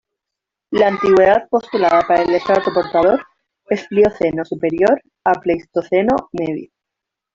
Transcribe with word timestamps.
La 0.71 0.87
antigüedad 0.87 1.47
postulada 1.47 2.01
para 2.07 2.23
el 2.23 2.31
estrato 2.33 2.73
portador 2.73 3.23
es 3.69 3.85
Plioceno 3.87 4.43
superior 4.43 4.99
a 5.25 5.33
Pleistoceno 5.33 6.15
medio. 6.31 6.71